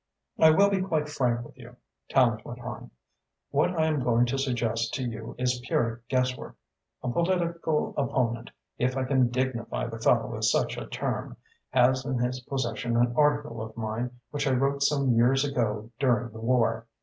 "I 0.39 0.49
will 0.49 0.71
be 0.71 0.81
quite 0.81 1.07
frank 1.09 1.45
with 1.45 1.55
you," 1.59 1.75
Tallente 2.09 2.43
went 2.43 2.59
on. 2.59 2.89
"What 3.51 3.75
I 3.79 3.85
am 3.85 3.99
going 4.01 4.25
to 4.25 4.37
suggest 4.39 4.95
to 4.95 5.03
you 5.03 5.35
is 5.37 5.59
pure 5.63 6.01
guesswork. 6.09 6.55
A 7.03 7.11
political 7.11 7.93
opponent, 7.95 8.49
if 8.79 8.97
I 8.97 9.03
can 9.03 9.27
dignify 9.29 9.85
the 9.85 9.99
fellow 9.99 10.31
with 10.33 10.45
such 10.45 10.75
a 10.75 10.87
term, 10.87 11.37
has 11.69 12.03
in 12.03 12.17
his 12.17 12.39
possession 12.39 12.97
an 12.97 13.13
article 13.15 13.61
of 13.61 13.77
mine 13.77 14.19
which 14.31 14.47
I 14.47 14.53
wrote 14.53 14.81
some 14.81 15.11
years 15.13 15.45
ago, 15.45 15.91
during 15.99 16.31
the 16.33 16.41
war. 16.41 16.87